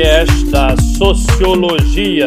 [0.00, 2.26] podcast da Sociologia.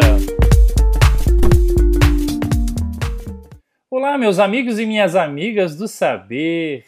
[3.89, 6.85] Olá, meus amigos e minhas amigas do saber.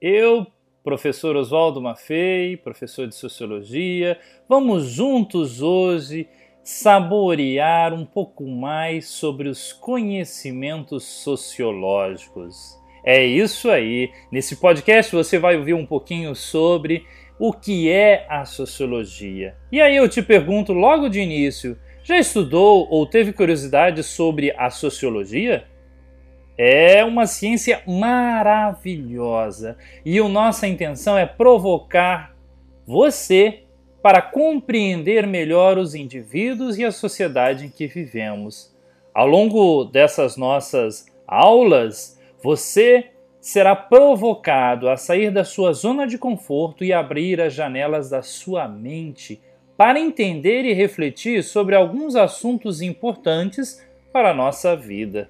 [0.00, 0.46] Eu,
[0.84, 4.16] professor Oswaldo Maffei, professor de Sociologia,
[4.48, 6.28] vamos juntos hoje
[6.62, 12.78] saborear um pouco mais sobre os conhecimentos sociológicos.
[13.04, 14.12] É isso aí.
[14.30, 17.04] Nesse podcast você vai ouvir um pouquinho sobre
[17.38, 19.54] o que é a sociologia.
[19.70, 24.70] E aí eu te pergunto logo de início: já estudou ou teve curiosidade sobre a
[24.70, 25.64] sociologia?
[26.58, 32.36] É uma ciência maravilhosa e a nossa intenção é provocar
[32.86, 33.62] você
[34.02, 38.74] para compreender melhor os indivíduos e a sociedade em que vivemos.
[39.14, 43.11] Ao longo dessas nossas aulas, você
[43.42, 48.68] será provocado a sair da sua zona de conforto e abrir as janelas da sua
[48.68, 49.40] mente
[49.76, 55.28] para entender e refletir sobre alguns assuntos importantes para a nossa vida.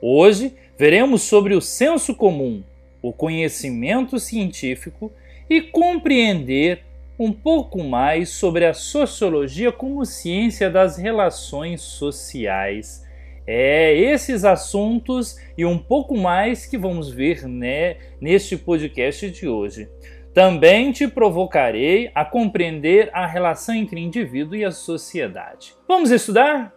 [0.00, 2.62] Hoje veremos sobre o senso comum,
[3.02, 5.12] o conhecimento científico
[5.48, 6.82] e compreender
[7.18, 13.06] um pouco mais sobre a sociologia como ciência das relações sociais.
[13.46, 19.88] É esses assuntos e um pouco mais que vamos ver né, neste podcast de hoje.
[20.32, 25.74] Também te provocarei a compreender a relação entre indivíduo e a sociedade.
[25.88, 26.72] Vamos estudar?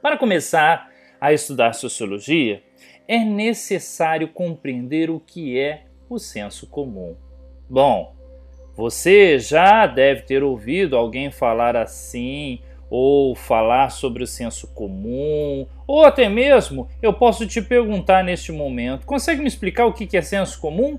[0.00, 0.88] Para começar
[1.20, 2.62] a estudar sociologia,
[3.08, 7.16] é necessário compreender o que é o senso comum.
[7.68, 8.14] Bom,
[8.74, 12.60] você já deve ter ouvido alguém falar assim
[12.94, 19.06] ou falar sobre o senso comum, ou até mesmo eu posso te perguntar neste momento:
[19.06, 20.98] consegue me explicar o que é senso comum?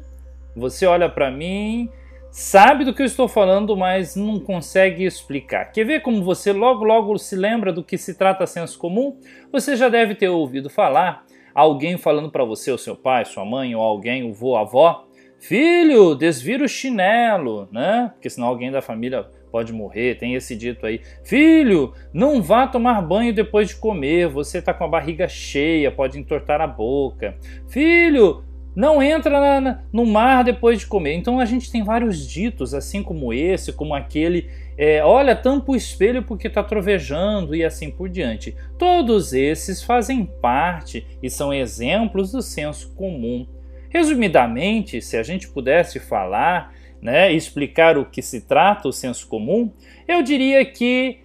[0.56, 1.88] Você olha para mim,
[2.32, 5.66] sabe do que eu estou falando, mas não consegue explicar.
[5.66, 9.16] Quer ver como você logo logo se lembra do que se trata senso comum?
[9.52, 11.24] Você já deve ter ouvido falar
[11.54, 15.06] alguém falando para você, o seu pai, sua mãe ou alguém, o vô, a avó,
[15.40, 18.10] filho, desvira o chinelo, né?
[18.16, 21.00] Porque senão alguém da família pode morrer, tem esse dito aí.
[21.24, 26.18] Filho, não vá tomar banho depois de comer, você está com a barriga cheia, pode
[26.18, 27.38] entortar a boca.
[27.70, 28.44] Filho,
[28.76, 31.14] não entra na, na, no mar depois de comer.
[31.14, 34.50] Então a gente tem vários ditos, assim como esse, como aquele.
[34.76, 38.56] É, olha, tampa o espelho porque está trovejando e assim por diante.
[38.80, 43.46] Todos esses fazem parte e são exemplos do senso comum.
[43.88, 49.70] Resumidamente, se a gente pudesse falar né, explicar o que se trata o senso comum,
[50.08, 51.20] eu diria que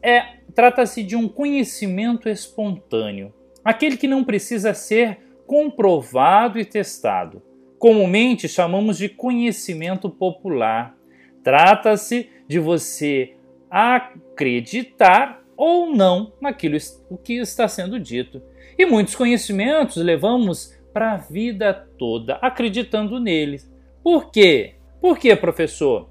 [0.00, 3.34] é, trata-se de um conhecimento espontâneo,
[3.64, 7.42] aquele que não precisa ser comprovado e testado.
[7.80, 10.96] Comumente chamamos de conhecimento popular.
[11.42, 13.34] Trata-se de você
[13.68, 16.78] acreditar ou não naquilo
[17.10, 18.40] o que está sendo dito.
[18.78, 23.70] E muitos conhecimentos levamos para a vida toda acreditando neles.
[24.02, 24.76] Por quê?
[25.04, 26.08] Por que, professor?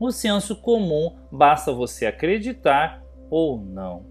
[0.00, 3.00] O senso comum basta você acreditar
[3.30, 4.04] ou não.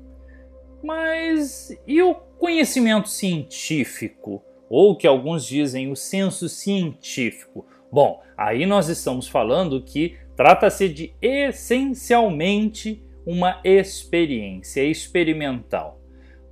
[0.81, 4.41] Mas e o conhecimento científico?
[4.69, 7.67] Ou que alguns dizem o senso científico?
[7.91, 15.99] Bom, aí nós estamos falando que trata-se de essencialmente uma experiência experimental.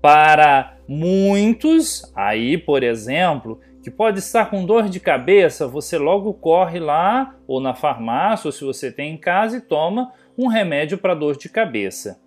[0.02, 6.80] Para muitos, aí, por exemplo, que pode estar com dor de cabeça, você logo corre
[6.80, 11.16] lá ou na farmácia, ou se você tem em casa, e toma um remédio para
[11.16, 12.20] dor de cabeça.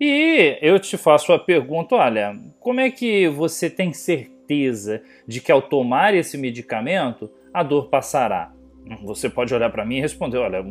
[0.00, 5.52] E eu te faço a pergunta: olha, como é que você tem certeza de que
[5.52, 8.52] ao tomar esse medicamento a dor passará?
[9.02, 10.64] Você pode olhar para mim e responder: olha,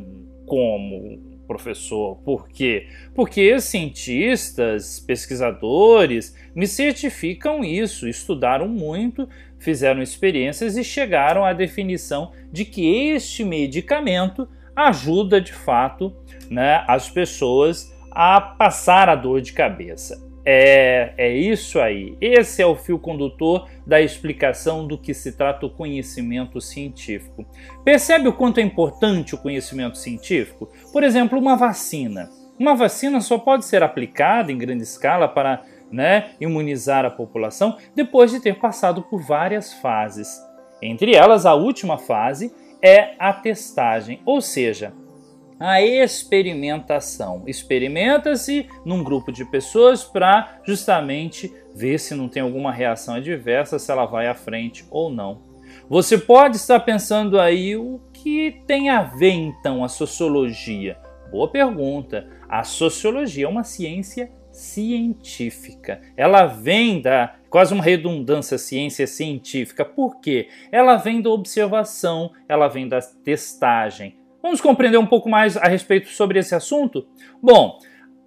[0.45, 1.34] como?
[1.45, 2.17] Professor.
[2.17, 2.87] Por quê?
[3.13, 9.27] Porque cientistas, pesquisadores me certificam isso, estudaram muito,
[9.59, 16.13] fizeram experiências e chegaram à definição de que este medicamento ajuda de fato
[16.49, 20.25] né, as pessoas a passar a dor de cabeça.
[20.45, 22.15] É, é isso aí.
[22.21, 27.45] Esse é o fio condutor da explicação do que se trata o conhecimento científico.
[27.83, 30.69] Percebe o quanto é importante o conhecimento científico?
[30.93, 32.29] Por exemplo, uma vacina.
[32.59, 38.31] Uma vacina só pode ser aplicada em grande escala para né, imunizar a população depois
[38.31, 40.39] de ter passado por várias fases.
[40.81, 44.93] Entre elas, a última fase é a testagem, ou seja,
[45.59, 47.43] a experimentação.
[47.47, 53.91] Experimenta-se num grupo de pessoas para justamente ver se não tem alguma reação adversa, se
[53.91, 55.41] ela vai à frente ou não.
[55.89, 60.97] Você pode estar pensando aí o que tem a ver então a sociologia
[61.31, 62.27] Boa pergunta.
[62.47, 66.01] A sociologia é uma ciência científica.
[66.15, 69.83] Ela vem da quase uma redundância ciência científica.
[69.83, 70.47] Por quê?
[70.71, 74.17] Ela vem da observação, ela vem da testagem.
[74.45, 77.07] Vamos compreender um pouco mais a respeito sobre esse assunto?
[77.41, 77.79] Bom,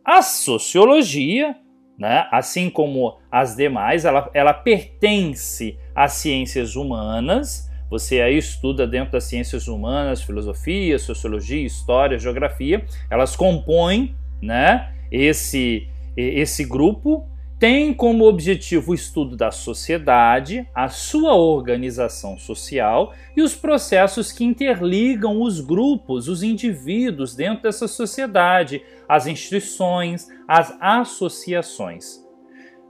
[0.05, 1.55] a sociologia,
[1.97, 7.71] né, assim como as demais, ela, ela pertence às ciências humanas.
[7.89, 12.85] Você aí estuda dentro das ciências humanas, filosofia, sociologia, história, geografia.
[13.09, 21.35] Elas compõem né, esse esse grupo tem como objetivo o estudo da sociedade, a sua
[21.35, 29.27] organização social e os processos que interligam os grupos, os indivíduos dentro dessa sociedade, as
[29.27, 32.25] instituições, as associações.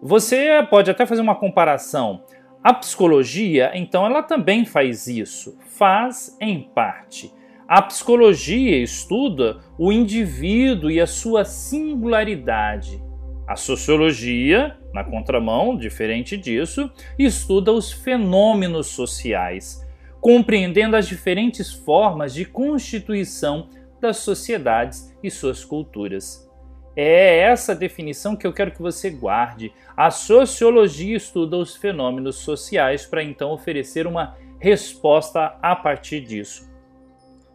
[0.02, 2.22] Você pode até fazer uma comparação.
[2.62, 7.32] A psicologia, então, ela também faz isso, faz em parte.
[7.66, 13.07] A psicologia estuda o indivíduo e a sua singularidade
[13.48, 19.82] a sociologia, na contramão, diferente disso, estuda os fenômenos sociais,
[20.20, 23.70] compreendendo as diferentes formas de constituição
[24.02, 26.46] das sociedades e suas culturas.
[26.94, 29.72] É essa definição que eu quero que você guarde.
[29.96, 36.67] A sociologia estuda os fenômenos sociais para então oferecer uma resposta a partir disso.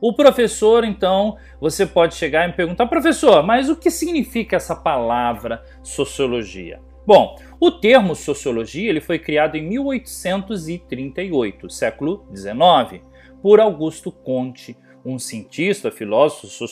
[0.05, 4.75] O professor, então, você pode chegar e me perguntar, professor, mas o que significa essa
[4.75, 6.81] palavra sociologia?
[7.07, 13.01] Bom, o termo sociologia ele foi criado em 1838, século XIX,
[13.41, 16.67] por Augusto Conte, um cientista, filósofo,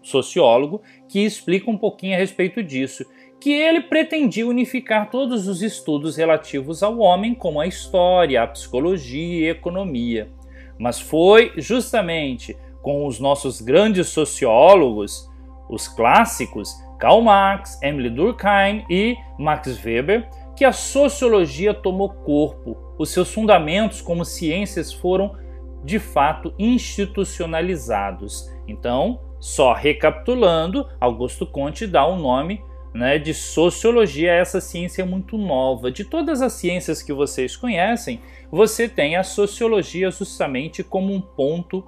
[0.00, 3.04] sociólogo, que explica um pouquinho a respeito disso,
[3.40, 9.40] que ele pretendia unificar todos os estudos relativos ao homem, como a história, a psicologia
[9.40, 10.30] e a economia.
[10.78, 12.56] Mas foi justamente
[12.86, 15.28] com os nossos grandes sociólogos,
[15.68, 22.76] os clássicos Karl Marx, Emile Durkheim e Max Weber, que a sociologia tomou corpo.
[22.96, 25.34] Os seus fundamentos como ciências foram
[25.82, 28.48] de fato institucionalizados.
[28.68, 32.62] Então, só recapitulando, Augusto Conte dá o um nome
[32.94, 35.90] né, de sociologia a essa ciência muito nova.
[35.90, 41.84] De todas as ciências que vocês conhecem, você tem a sociologia justamente como um ponto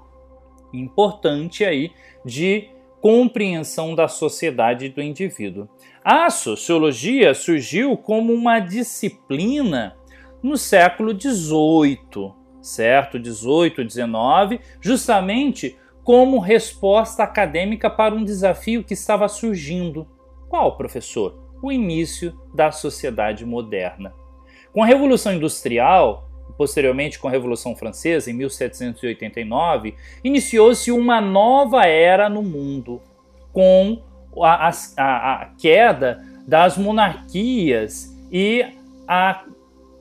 [0.72, 1.90] importante aí
[2.24, 2.68] de
[3.00, 5.68] compreensão da sociedade do indivíduo.
[6.04, 9.96] A sociologia surgiu como uma disciplina
[10.42, 13.18] no século XVIII, certo?
[13.18, 20.06] 18, 19, justamente como resposta acadêmica para um desafio que estava surgindo.
[20.48, 21.38] Qual, professor?
[21.62, 24.14] O início da sociedade moderna.
[24.72, 32.28] Com a Revolução Industrial, posteriormente com a Revolução Francesa, em 1789, iniciou-se uma nova era
[32.28, 33.00] no mundo,
[33.52, 34.02] com
[34.42, 38.64] a, a, a queda das monarquias e
[39.06, 39.44] a,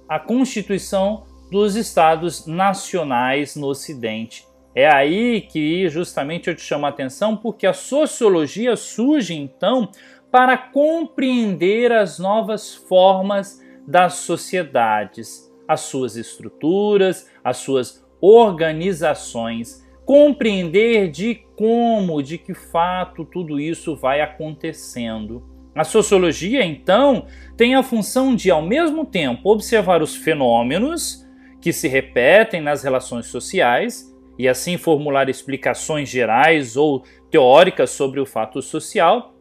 [0.07, 4.45] a constituição dos estados nacionais no Ocidente.
[4.75, 9.89] É aí que justamente eu te chamo a atenção, porque a sociologia surge então
[10.29, 21.35] para compreender as novas formas das sociedades as suas estruturas, as suas organizações, compreender de
[21.55, 25.43] como, de que fato tudo isso vai acontecendo.
[25.75, 31.27] A sociologia, então, tem a função de, ao mesmo tempo, observar os fenômenos
[31.61, 38.25] que se repetem nas relações sociais e assim formular explicações gerais ou teóricas sobre o
[38.25, 39.35] fato social,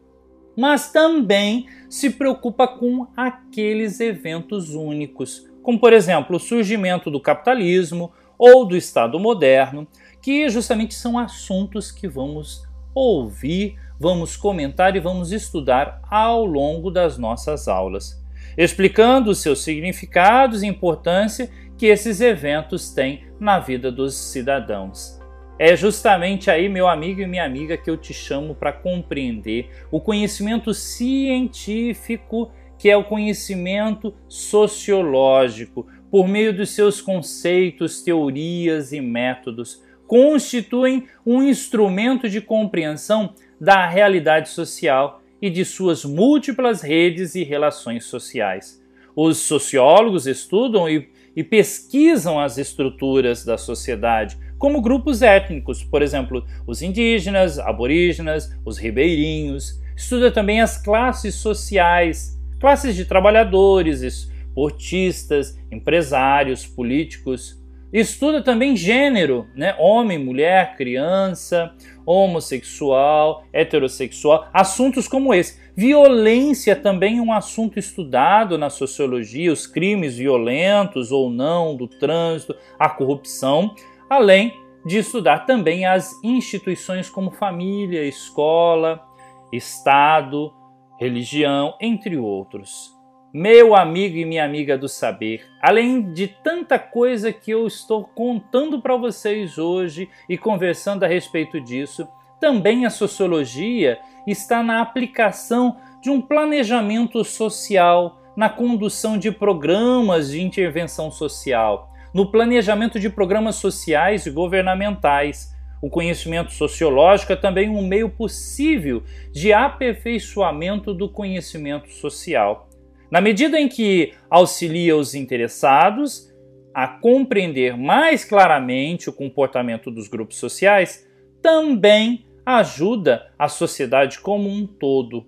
[0.55, 8.13] mas também se preocupa com aqueles eventos únicos, como por exemplo o surgimento do capitalismo
[8.37, 9.85] ou do Estado moderno,
[10.21, 17.17] que justamente são assuntos que vamos ouvir, vamos comentar e vamos estudar ao longo das
[17.17, 18.25] nossas aulas,
[18.57, 25.19] explicando os seus significados e importância que esses eventos têm na vida dos cidadãos.
[25.59, 29.99] É justamente aí, meu amigo e minha amiga, que eu te chamo para compreender o
[29.99, 39.83] conhecimento científico que é o conhecimento sociológico, por meio dos seus conceitos, teorias e métodos,
[40.07, 48.05] constituem um instrumento de compreensão da realidade social e de suas múltiplas redes e relações
[48.05, 48.81] sociais.
[49.15, 56.45] Os sociólogos estudam e, e pesquisam as estruturas da sociedade, como grupos étnicos, por exemplo,
[56.65, 59.79] os indígenas, aborígenas, os ribeirinhos.
[59.95, 67.61] Estuda também as classes sociais, classes de trabalhadores, esportistas, empresários, políticos.
[67.93, 69.75] Estuda também gênero, né?
[69.79, 71.73] Homem, mulher, criança,
[72.05, 75.59] homossexual, heterossexual, assuntos como esse.
[75.75, 82.55] Violência também é um assunto estudado na sociologia, os crimes violentos ou não do trânsito,
[82.79, 83.73] a corrupção,
[84.09, 84.53] além
[84.85, 89.05] de estudar também as instituições como família, escola,
[89.51, 90.53] Estado,
[90.97, 92.95] religião, entre outros.
[93.33, 98.81] Meu amigo e minha amiga do saber, além de tanta coisa que eu estou contando
[98.81, 102.07] para vocês hoje e conversando a respeito disso,
[102.39, 110.41] também a sociologia está na aplicação de um planejamento social, na condução de programas de
[110.41, 115.55] intervenção social, no planejamento de programas sociais e governamentais.
[115.81, 122.67] O conhecimento sociológico é também um meio possível de aperfeiçoamento do conhecimento social.
[123.11, 126.33] Na medida em que auxilia os interessados
[126.73, 131.07] a compreender mais claramente o comportamento dos grupos sociais,
[131.41, 135.25] também ajuda a sociedade como um todo.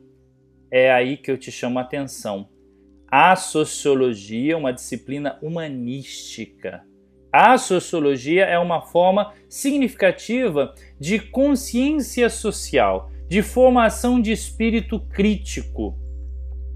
[0.71, 2.49] É aí que eu te chamo a atenção.
[3.11, 6.83] A sociologia é uma disciplina humanística.
[7.31, 15.95] A sociologia é uma forma significativa de consciência social, de formação de espírito crítico,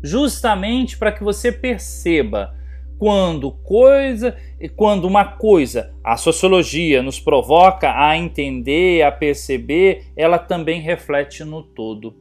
[0.04, 2.56] justamente para que você perceba
[3.00, 4.38] quando coisa,
[4.76, 11.64] quando uma coisa, a sociologia nos provoca a entender, a perceber, ela também reflete no
[11.64, 12.16] todo.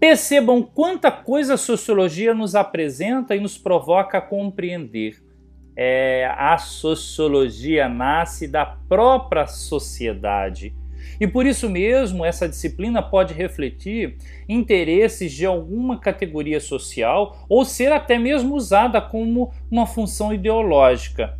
[0.00, 5.22] Percebam quanta coisa a sociologia nos apresenta e nos provoca a compreender.
[5.76, 10.72] É, a sociologia nasce da própria sociedade
[11.20, 14.16] e por isso mesmo, essa disciplina pode refletir
[14.48, 21.38] interesses de alguma categoria social ou ser até mesmo usada como uma função ideológica,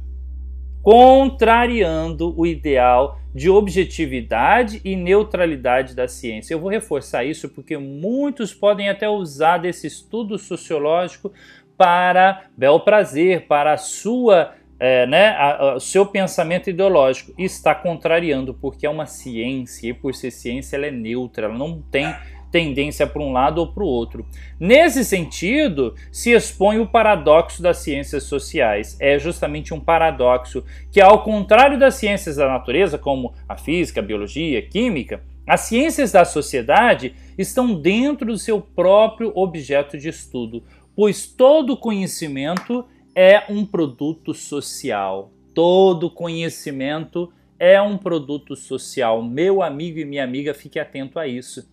[0.82, 6.54] contrariando o ideal de objetividade e neutralidade da ciência.
[6.54, 11.32] Eu vou reforçar isso porque muitos podem até usar desse estudo sociológico
[11.76, 15.36] para bel prazer, para a sua é, né,
[15.76, 20.86] o seu pensamento ideológico está contrariando, porque é uma ciência e por ser ciência ela
[20.86, 22.12] é neutra, ela não tem
[22.54, 24.24] tendência para um lado ou para o outro.
[24.60, 28.96] Nesse sentido, se expõe o paradoxo das ciências sociais.
[29.00, 30.62] É justamente um paradoxo
[30.92, 35.62] que, ao contrário das ciências da natureza, como a física, a biologia, a química, as
[35.62, 40.62] ciências da sociedade estão dentro do seu próprio objeto de estudo,
[40.94, 42.84] pois todo conhecimento
[43.14, 45.30] é um produto social.
[45.54, 49.22] Todo conhecimento é um produto social.
[49.22, 51.68] Meu amigo e minha amiga, fique atento a isso.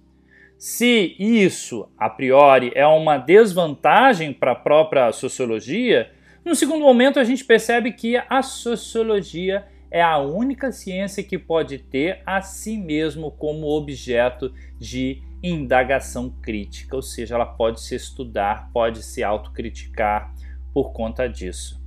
[0.58, 6.12] Se isso, a priori, é uma desvantagem para a própria sociologia,
[6.46, 11.80] no segundo momento a gente percebe que a sociologia é a única ciência que pode
[11.80, 18.70] ter a si mesmo como objeto de indagação crítica, ou seja, ela pode se estudar,
[18.72, 20.34] pode se autocriticar,
[20.74, 21.82] por conta disso.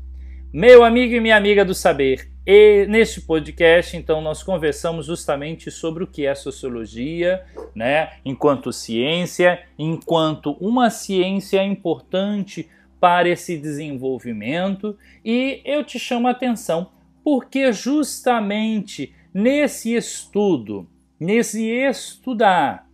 [0.53, 6.05] Meu amigo e minha amiga do saber, e neste podcast, então, nós conversamos justamente sobre
[6.05, 7.43] o que é sociologia,
[7.75, 12.69] né, enquanto ciência, enquanto uma ciência importante
[13.01, 16.91] para esse desenvolvimento, e eu te chamo a atenção
[17.25, 20.87] porque justamente nesse estudo,
[21.19, 22.87] nesse estudar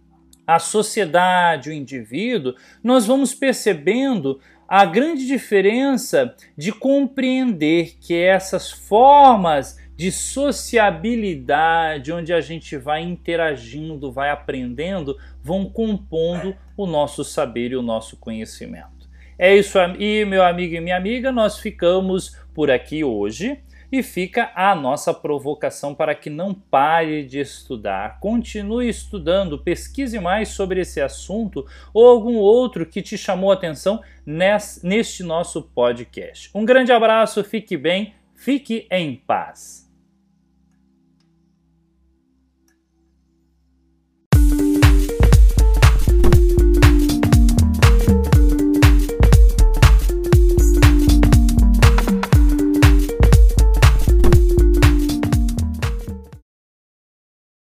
[0.54, 9.78] a sociedade, o indivíduo, nós vamos percebendo a grande diferença de compreender que essas formas
[9.96, 17.76] de sociabilidade, onde a gente vai interagindo, vai aprendendo, vão compondo o nosso saber e
[17.76, 19.08] o nosso conhecimento.
[19.38, 23.60] É isso aí, meu amigo e minha amiga, nós ficamos por aqui hoje.
[23.90, 30.50] E fica a nossa provocação para que não pare de estudar, continue estudando, pesquise mais
[30.50, 36.50] sobre esse assunto ou algum outro que te chamou a atenção neste nosso podcast.
[36.54, 39.89] Um grande abraço, fique bem, fique em paz.